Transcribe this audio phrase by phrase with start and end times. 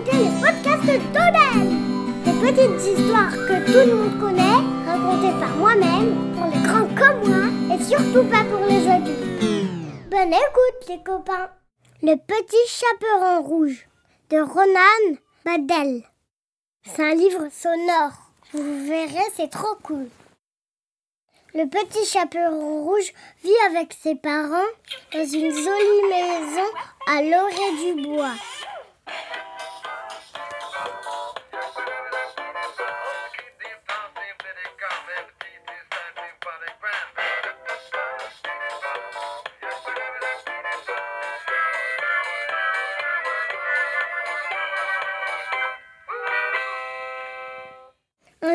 [0.00, 1.68] écouter les podcasts d'Odel
[2.24, 7.28] Des petites histoires que tout le monde connaît, racontées par moi-même, pour les grands comme
[7.28, 10.10] moi, et surtout pas pour les adultes.
[10.10, 11.50] Bonne écoute les copains
[12.02, 13.86] Le petit chaperon rouge
[14.30, 16.02] de Ronan Badel.
[16.84, 18.32] C'est un livre sonore.
[18.52, 20.08] Vous verrez, c'est trop cool.
[21.54, 23.12] Le petit chaperon rouge
[23.42, 24.70] vit avec ses parents
[25.12, 26.68] dans une jolie maison
[27.08, 28.34] à l'orée du bois.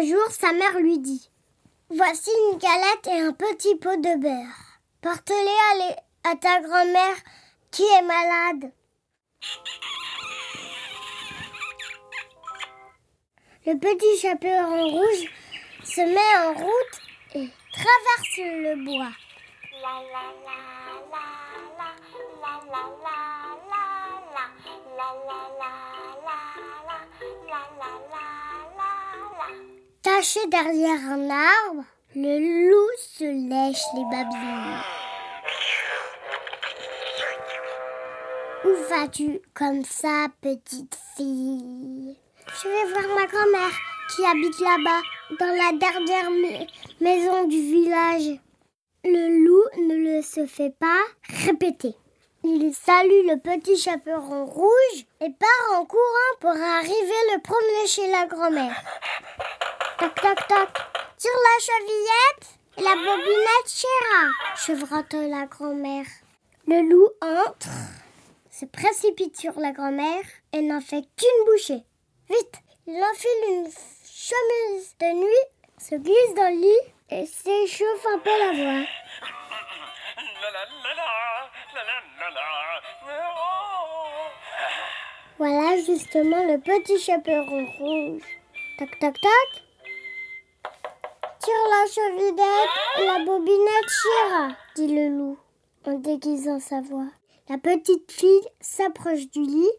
[0.06, 1.30] Jour, sa mère lui dit
[1.90, 4.80] Voici une galette et un petit pot de beurre.
[5.02, 7.16] Porte-les à, à ta grand-mère
[7.72, 8.72] qui est malade.
[13.66, 15.32] Le petit chaperon rouge
[15.84, 17.02] se met en route
[17.36, 19.12] et traverse le bois.
[30.06, 34.84] Caché derrière un arbre, le loup se lèche les babines.
[38.66, 42.16] Où vas-tu comme ça, petite fille?
[42.38, 43.76] Je vais voir ma grand-mère
[44.16, 45.02] qui habite là-bas,
[45.40, 46.30] dans la dernière
[47.02, 48.40] maison du village.
[49.04, 51.02] Le loup ne le se fait pas
[51.48, 51.96] répéter.
[52.44, 58.08] Il salue le petit chaperon rouge et part en courant pour arriver le promener chez
[58.12, 58.76] la grand-mère.
[59.98, 60.70] Toc toc toc.
[61.18, 66.06] Tire la chevillette et la bobinette Chéra, chevrotte la grand-mère.
[66.68, 67.70] Le loup entre,
[68.52, 71.84] se précipite sur la grand-mère et n'en fait qu'une bouchée.
[72.30, 72.56] Vite,
[72.88, 75.46] il enfile une chemise de nuit,
[75.78, 78.88] se glisse dans le lit et s'échauffe un peu la voix.
[85.38, 88.24] Voilà justement le petit chaperon rouge.
[88.78, 89.65] Toc toc toc.
[91.46, 95.38] Tire la chevilette et la bobinette chira, dit le loup
[95.86, 97.06] en déguisant sa voix.
[97.50, 99.72] La petite fille s'approche du lit.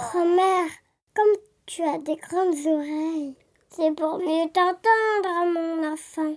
[0.00, 0.70] Grand-mère,
[1.14, 3.36] comme tu as des grandes oreilles,
[3.68, 6.34] c'est pour mieux t'entendre, mon enfant.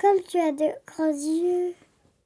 [0.00, 1.74] Comme tu as de grands yeux,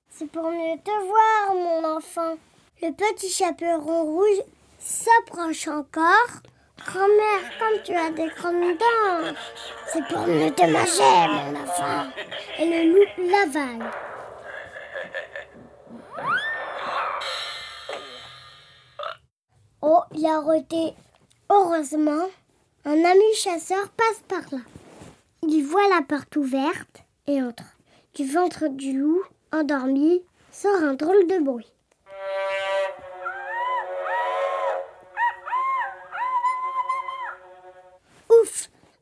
[0.08, 2.36] c'est pour mieux te voir, mon enfant.
[2.80, 4.44] Le petit chaperon rouge
[4.78, 6.42] s'approche encore.
[6.86, 9.34] Grand-mère, comme tu as des grandes dents,
[9.92, 12.10] c'est pour mieux te manger, mon enfant.
[12.58, 13.90] Et le loup l'avale.
[19.82, 20.40] Oh, il a.
[21.50, 22.28] Heureusement,
[22.84, 24.62] un ami chasseur passe par là.
[25.42, 27.64] Il voit la porte ouverte et entre.
[28.14, 31.72] Du ventre du loup, endormi, sort un drôle de bruit.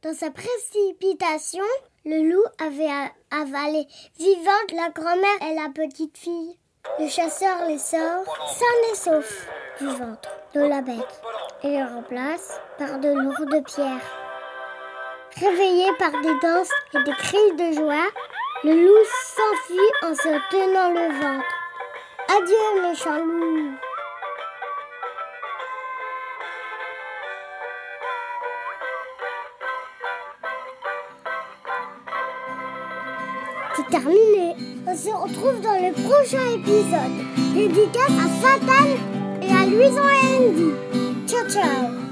[0.01, 1.65] Dans sa précipitation,
[2.05, 3.85] le loup avait avalé
[4.17, 6.57] vivante la grand-mère et la petite fille.
[7.01, 9.49] Le chasseur les sort, sains et saufs,
[9.81, 11.21] du ventre de la bête
[11.65, 14.19] et les remplace par de lourdes pierres.
[15.35, 18.09] Réveillé par des danses et des cris de joie,
[18.63, 19.05] le loup
[19.35, 21.55] s'enfuit en se tenant le ventre.
[22.37, 23.88] Adieu, méchant loup.
[33.79, 34.57] C'est terminé.
[34.89, 37.15] On se retrouve dans le prochain épisode.
[37.55, 38.89] Dédicace à Satan
[39.41, 40.73] et à Luison et Andy.
[41.29, 42.08] Ciao, ciao.